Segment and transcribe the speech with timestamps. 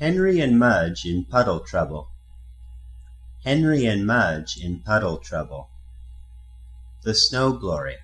[0.00, 2.10] Henry and Mudge in Puddle Trouble
[3.42, 5.70] Henry and Mudge in Puddle Trouble
[7.02, 7.96] The Snow Glory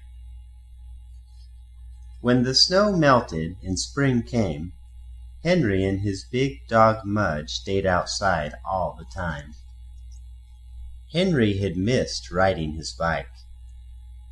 [2.21, 4.72] When the snow melted and spring came,
[5.45, 9.54] Henry and his big dog Mudge stayed outside all the time.
[11.13, 13.31] Henry had missed riding his bike.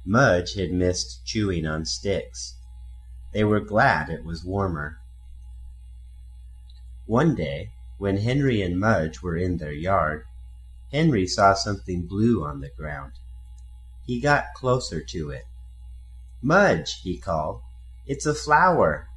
[0.05, 2.57] Mudge had missed chewing on sticks.
[3.33, 4.99] They were glad it was warmer.
[7.13, 10.25] One day, when Henry and Mudge were in their yard,
[10.91, 13.13] Henry saw something blue on the ground.
[14.07, 15.45] He got closer to it.
[16.41, 17.61] "Mudge!" he called.
[18.07, 19.09] "It's a flower!"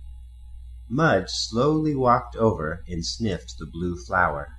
[0.89, 4.57] Mudge slowly walked over and sniffed the blue flower.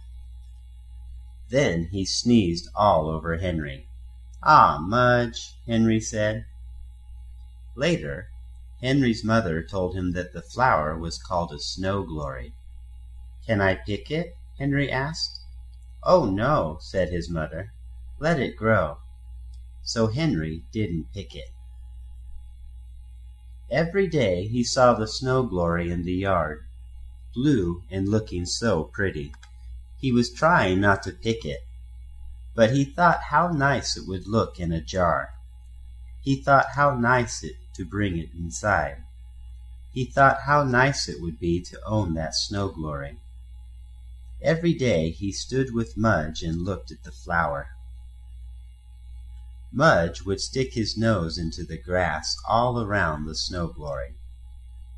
[1.51, 3.87] Then he sneezed all over Henry.
[4.43, 6.47] "Ah, Mudge!" Henry said.
[7.75, 8.31] Later,
[8.81, 12.55] Henry's mother told him that the flower was called a snow glory.
[13.47, 15.39] "Can I pick it?" Henry asked.
[16.03, 17.73] "Oh, no," said his mother.
[18.19, 18.99] "Let it grow."
[19.85, 21.51] So Henry didn't pick it.
[23.71, 26.67] Every day he saw the snow glory in the yard,
[27.35, 29.33] blue and looking so pretty.
[30.01, 31.61] He was trying not to pick it,
[32.57, 35.35] but he thought how nice it would look in a jar.
[36.21, 39.05] He thought how nice it to bring it inside.
[39.93, 43.21] He thought how nice it would be to own that snow glory.
[44.43, 47.69] Every day he stood with Mudge and looked at the flower.
[49.73, 54.15] Mudge would stick his nose into the grass all around the snow glory,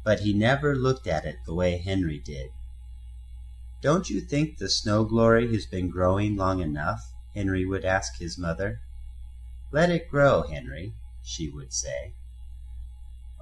[0.04, 2.50] but he never looked at it the way Henry did.
[3.80, 8.38] "Don't you think the snow glory has been growing long enough?" Henry would ask his
[8.38, 8.80] mother.
[9.70, 12.14] "Let it grow, Henry," she would say.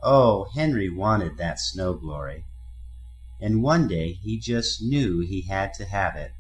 [0.03, 2.45] Oh, Henry wanted that snow glory
[3.41, 6.33] and one day he just knew he had to have it.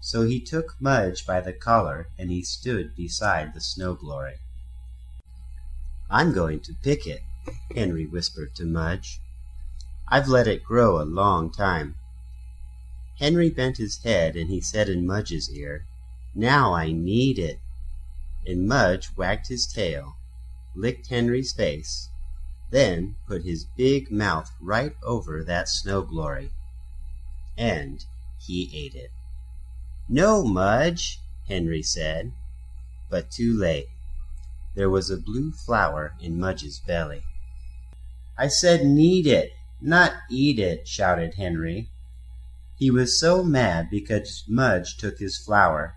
[0.00, 4.38] So he took Mudge by the collar and he stood beside the snow glory.
[6.10, 7.22] "I'm going to pick it,"
[7.74, 9.20] Henry whispered to Mudge.
[10.08, 11.94] "I've let it grow a long time."
[13.18, 15.86] Henry bent his head and he said in Mudge's ear,
[16.34, 17.60] "Now I need it."
[18.44, 20.16] And Mudge wagged his tail,
[20.74, 22.08] licked Henry's face,
[22.72, 26.50] then put his big mouth right over that snow glory.
[27.56, 28.04] And
[28.40, 29.10] he ate it.
[30.08, 32.32] "No, Mudge!" Henry said.
[33.10, 33.88] But too late.
[34.74, 37.22] There was a blue flower in Mudge's belly.
[38.38, 41.90] "I said need it, not eat it!" shouted Henry.
[42.78, 45.94] He was so mad because Mudge took his flower.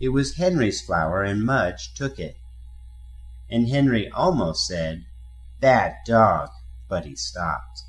[0.00, 2.36] It was Henry's flower and Mudge took it.
[3.48, 5.06] And Henry almost said,
[5.66, 6.50] Bad dog!"
[6.88, 7.82] but he stopped.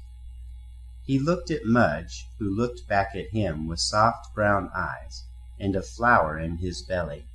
[1.04, 5.26] He looked at Mudge, who looked back at him with soft brown eyes
[5.60, 7.28] and a flower in his belly.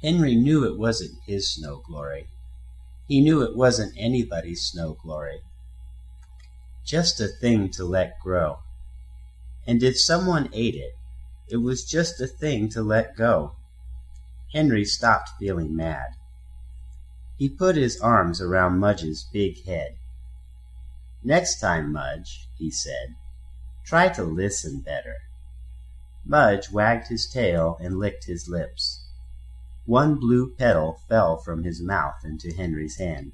[0.00, 2.30] Henry knew it wasn't his snow glory.
[3.06, 5.42] He knew it wasn't anybody's snow glory.
[6.86, 8.60] Just a thing to let grow.
[9.66, 10.94] And if someone ate it,
[11.50, 13.56] it was just a thing to let go.
[14.54, 16.14] Henry stopped feeling mad.
[17.36, 19.96] He put his arms around Mudge's big head.
[21.22, 23.16] "Next time, Mudge," he said,
[23.84, 25.16] "try to listen better."
[26.24, 29.04] Mudge wagged his tail and licked his lips.
[29.84, 33.32] One blue petal fell from his mouth into Henry's hand.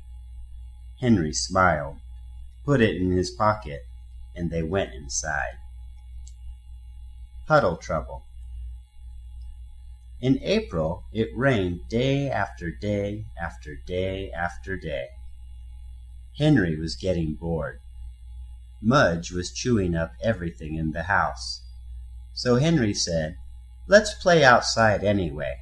[0.99, 2.01] Henry smiled,
[2.65, 3.83] put it in his pocket,
[4.35, 5.59] and they went inside.
[7.47, 8.25] Puddle Trouble
[10.21, 15.09] in April it rained day after day after day after day.
[16.37, 17.81] Henry was getting bored.
[18.83, 21.63] Mudge was chewing up everything in the house.
[22.35, 23.37] So Henry said,
[23.87, 25.61] "Let's play outside anyway."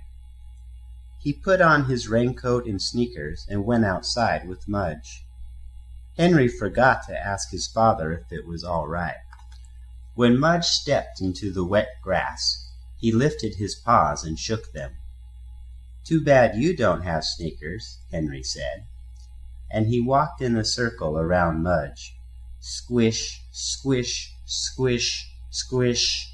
[1.20, 5.24] He put on his raincoat and sneakers and went outside with Mudge.
[6.16, 9.16] Henry forgot to ask his father if it was all right.
[10.14, 12.67] When Mudge stepped into the wet grass,
[12.98, 14.96] he lifted his paws and shook them.
[16.04, 18.86] "Too bad you don't have sneakers," Henry said.
[19.70, 22.16] And he walked in a circle around Mudge.
[22.60, 26.32] Squish, squish, squish, squish.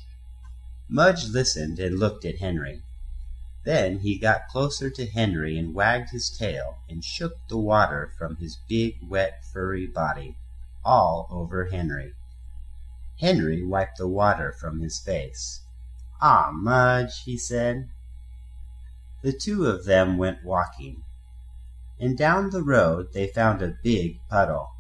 [0.89, 2.83] Mudge listened and looked at Henry.
[3.65, 8.37] Then he got closer to Henry and wagged his tail and shook the water from
[8.37, 10.37] his big, wet, furry body
[10.85, 12.15] all over Henry.
[13.19, 15.61] Henry wiped the water from his face.
[16.21, 17.89] "Ah, Mudge," he said.
[19.23, 21.03] The two of them went walking,
[21.99, 24.71] and down the road they found a big puddle.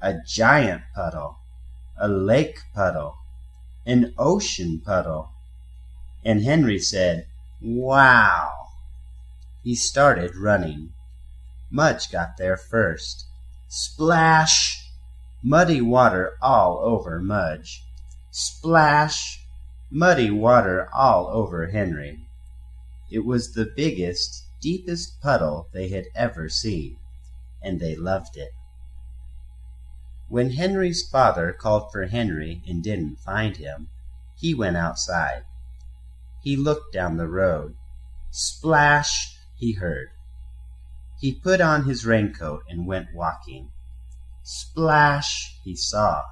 [0.00, 1.38] A giant puddle.
[1.96, 3.16] A lake puddle.
[3.86, 5.32] an ocean puddle.
[6.24, 7.26] And Henry said,
[7.60, 8.68] Wow!
[9.62, 10.92] He started running.
[11.70, 13.26] Mudge got there first.
[13.68, 14.90] Splash!
[15.42, 17.82] Muddy water all over Mudge.
[18.30, 19.43] Splash!
[19.96, 22.26] Muddy water all over Henry.
[23.12, 26.96] It was the biggest, deepest puddle they had ever seen,
[27.62, 28.50] and they loved it.
[30.28, 33.88] When Henry's father called for Henry and didn't find him,
[34.36, 35.44] he went outside.
[36.42, 37.76] He looked down the road.
[38.32, 39.38] Splash!
[39.54, 40.08] he heard.
[41.20, 43.70] He put on his raincoat and went walking.
[44.42, 45.56] Splash!
[45.62, 46.24] he saw.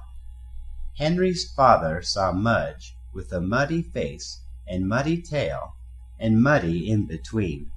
[0.97, 5.75] Henry's father saw Mudge with a muddy face and muddy tail
[6.19, 7.71] and muddy in between.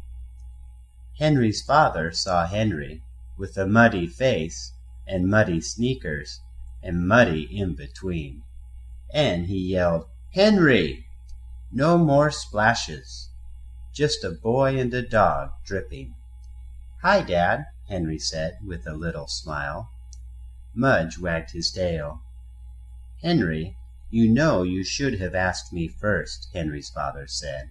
[1.19, 3.03] Henry's father saw Henry
[3.38, 4.73] with a muddy face
[5.06, 6.41] and muddy sneakers
[6.83, 8.43] and muddy in between.
[9.12, 11.06] And he yelled, Henry!
[11.73, 13.31] No more splashes.
[13.93, 16.15] Just a boy and a dog dripping.
[17.03, 19.91] Hi, Dad, Henry said with a little smile.
[20.75, 22.21] Mudge wagged his tail.
[23.23, 23.77] Henry,
[24.11, 27.70] you know you should have asked me first, Henry's father said.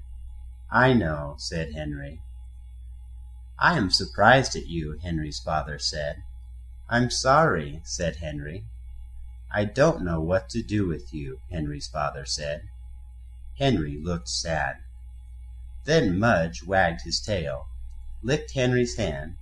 [0.69, 2.21] I know, said Henry.
[3.57, 6.23] I am surprised at you, Henry's father said.
[6.89, 8.65] I'm sorry, said Henry.
[9.49, 12.63] I don't know what to do with you, Henry's father said.
[13.57, 14.75] Henry looked sad.
[15.85, 17.67] Then Mudge wagged his tail,
[18.21, 19.37] licked Henry's hand,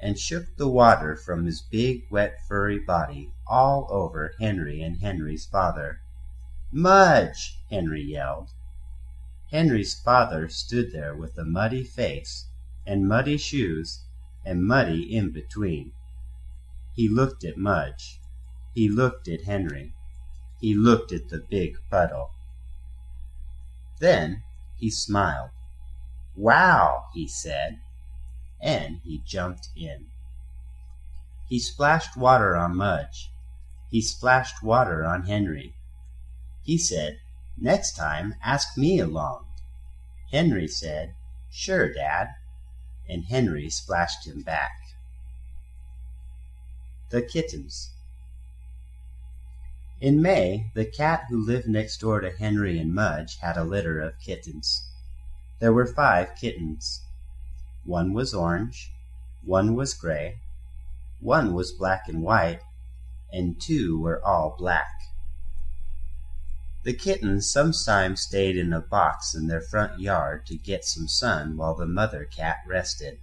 [0.00, 5.44] and shook the water from his big, wet, furry body all over Henry and Henry's
[5.44, 6.00] father.
[6.70, 7.58] Mudge!
[7.70, 8.50] Henry yelled.
[9.50, 12.50] Henry's father stood there with a muddy face
[12.86, 14.04] and muddy shoes
[14.44, 15.92] and muddy in between.
[16.92, 18.20] He looked at Mudge.
[18.74, 19.94] He looked at Henry.
[20.60, 22.32] He looked at the big puddle.
[23.98, 24.42] Then
[24.76, 25.50] he smiled.
[26.36, 27.80] Wow, he said,
[28.60, 30.08] and he jumped in.
[31.48, 33.30] He splashed water on Mudge.
[33.90, 35.74] He splashed water on Henry.
[36.68, 37.20] He said,
[37.56, 39.46] Next time ask me along.
[40.30, 41.14] Henry said,
[41.50, 42.34] Sure, Dad,
[43.08, 44.72] and Henry splashed him back.
[47.08, 47.94] The Kittens
[49.98, 53.98] In May the cat who lived next door to Henry and Mudge had a litter
[53.98, 54.90] of kittens.
[55.60, 57.02] There were five kittens.
[57.86, 58.92] One was orange,
[59.42, 60.40] one was gray,
[61.18, 62.60] one was black and white,
[63.32, 65.07] and two were all black.
[66.84, 71.56] The kittens sometimes stayed in a box in their front yard to get some sun
[71.56, 73.18] while the mother cat rested.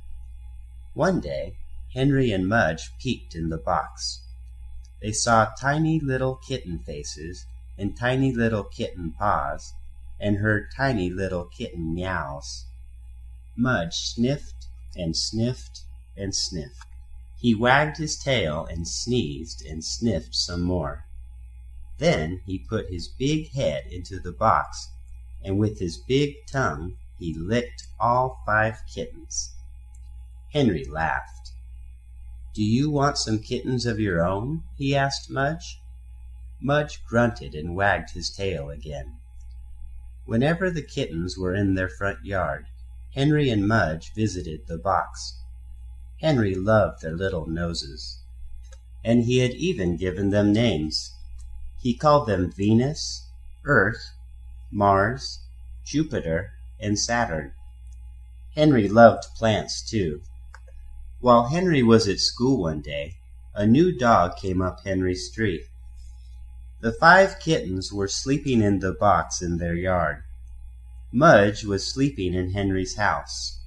[0.93, 1.57] One day
[1.93, 4.21] Henry and Mudge peeked in the box.
[5.01, 7.45] They saw tiny little kitten faces
[7.77, 9.73] and tiny little kitten paws,
[10.19, 12.65] and heard tiny little kitten meows.
[13.55, 15.81] Mudge sniffed and sniffed
[16.17, 16.87] and sniffed.
[17.37, 21.04] He wagged his tail and sneezed and sniffed some more.
[21.97, 24.89] Then he put his big head into the box,
[25.41, 29.53] and with his big tongue he licked all five kittens.
[30.51, 31.51] Henry laughed.
[32.53, 35.79] "Do you want some kittens of your own?" he asked Mudge.
[36.61, 39.19] Mudge grunted and wagged his tail again.
[40.25, 42.65] Whenever the kittens were in their front yard,
[43.13, 45.39] Henry and Mudge visited the box.
[46.19, 48.21] Henry loved their little noses,
[49.03, 51.13] and he had even given them names.
[51.85, 53.29] He called them Venus,
[53.63, 54.09] Earth,
[54.71, 55.41] Mars,
[55.85, 57.53] Jupiter, and Saturn.
[58.55, 60.23] Henry loved plants, too.
[61.19, 63.17] While Henry was at school one day,
[63.53, 65.61] a new dog came up Henry Street.
[66.81, 70.23] The five kittens were sleeping in the box in their yard.
[71.11, 73.59] Mudge was sleeping in Henry's house.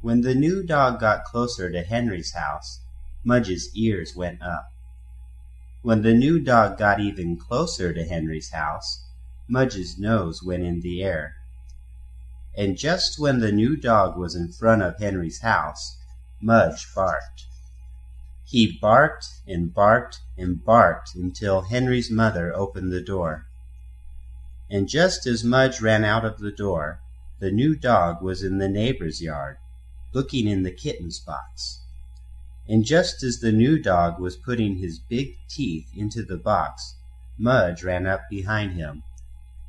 [0.00, 2.80] When the new dog got closer to Henry's house,
[3.22, 4.73] Mudge's ears went up.
[5.84, 9.04] When the new dog got even closer to Henry's house,
[9.46, 11.34] Mudge's nose went in the air.
[12.56, 15.98] And just when the new dog was in front of Henry's house,
[16.40, 17.44] Mudge barked.
[18.46, 23.44] He barked and barked and barked until Henry's mother opened the door.
[24.70, 27.02] And just as Mudge ran out of the door,
[27.40, 29.58] the new dog was in the neighbor's yard,
[30.14, 31.83] looking in the kitten's box.
[32.66, 36.96] And just as the new dog was putting his big teeth into the box,
[37.36, 39.02] Mudge ran up behind him.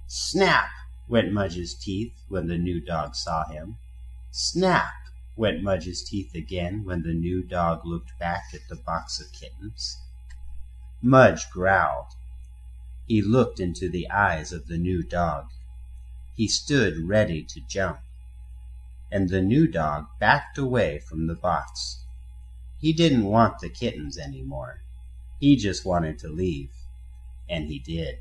[0.08, 0.70] Snap!
[1.10, 3.78] went Mudge's teeth when the new dog saw him.
[4.32, 4.94] Snap!
[5.36, 9.98] went Mudge's teeth again when the new dog looked back at the box of kittens.
[11.02, 12.14] Mudge growled.
[13.08, 15.50] He looked into the eyes of the new dog.
[16.36, 18.00] He stood ready to jump.
[19.12, 22.04] And the new dog backed away from the box.
[22.79, 24.82] He didn't want the kittens any more.
[25.39, 26.72] He just wanted to leave.
[27.50, 28.20] And he did.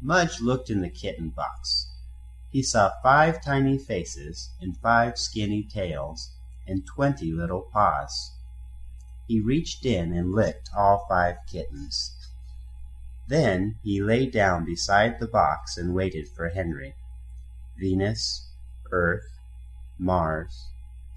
[0.00, 1.90] Mudge looked in the kitten box.
[2.50, 6.30] He saw five tiny faces and five skinny tails
[6.66, 8.32] and twenty little paws.
[9.26, 12.14] He reached in and licked all five kittens.
[13.28, 16.94] Then he lay down beside the box and waited for Henry.
[17.78, 18.50] Venus,
[18.92, 19.40] Earth,
[19.98, 20.68] Mars,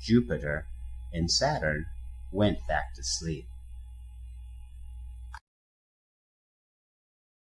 [0.01, 0.68] Jupiter,
[1.13, 1.86] and Saturn
[2.32, 3.48] went back to sleep.